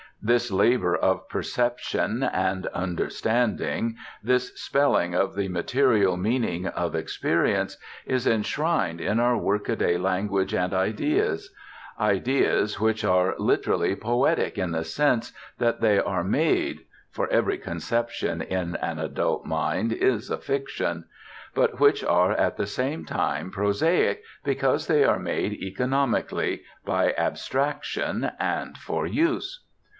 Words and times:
This 0.23 0.51
labor 0.51 0.95
of 0.95 1.27
perception 1.29 2.23
and 2.23 2.65
understanding, 2.67 3.97
this 4.23 4.51
spelling 4.59 5.13
of 5.15 5.35
the 5.35 5.47
material 5.47 6.17
meaning 6.17 6.67
of 6.67 6.95
experience, 6.95 7.77
is 8.05 8.25
enshrined 8.27 8.99
in 8.99 9.19
our 9.19 9.37
workaday 9.37 9.97
language 9.97 10.53
and 10.53 10.73
ideas; 10.73 11.51
ideas 11.99 12.79
which 12.79 13.03
are 13.03 13.35
literally 13.37 13.95
poetic 13.95 14.57
in 14.57 14.71
the 14.71 14.83
sense 14.83 15.33
that 15.59 15.81
they 15.81 15.99
are 15.99 16.23
"made" 16.23 16.85
(for 17.11 17.27
every 17.29 17.57
conception 17.57 18.43
in 18.43 18.75
an 18.77 18.99
adult 18.99 19.45
mind 19.45 19.91
is 19.91 20.29
a 20.29 20.37
fiction), 20.37 21.05
but 21.55 21.79
which 21.79 22.03
are 22.03 22.31
at 22.31 22.57
the 22.57 22.67
same 22.67 23.05
time 23.05 23.49
prosaic 23.51 24.23
because 24.43 24.85
they 24.85 25.03
are 25.03 25.19
made 25.19 25.53
economically, 25.53 26.63
by 26.85 27.13
abstraction, 27.19 28.31
and 28.39 28.77
for 28.77 29.05
use. 29.07 29.63